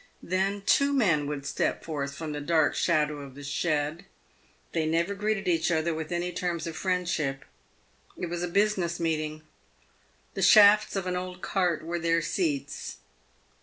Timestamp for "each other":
5.47-5.93